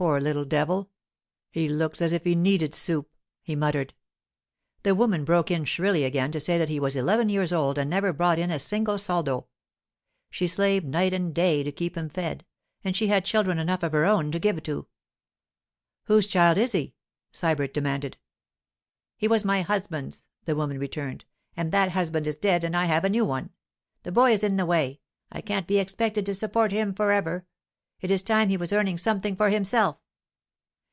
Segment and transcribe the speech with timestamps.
[0.00, 0.88] 'Poor little devil!
[1.50, 3.92] He looks as if he needed soup,' he muttered.
[4.82, 7.90] The woman broke in shrilly again to say that he was eleven years old and
[7.90, 9.48] never brought in a single soldo.
[10.30, 12.46] She slaved night and day to keep him fed,
[12.82, 14.86] and she had children enough of her own to give to.
[16.04, 16.94] 'Whose child is he?'
[17.30, 18.16] Sybert demanded.
[19.18, 21.26] 'He was my husband's,' the woman returned;
[21.58, 23.50] 'and that husband is dead and I have a new one.
[24.04, 25.00] The boy is in the way.
[25.30, 27.44] I can't be expected to support him forever.
[28.02, 29.98] It is time he was earning something for himself.